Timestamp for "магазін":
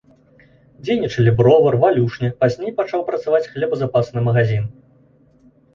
4.31-4.63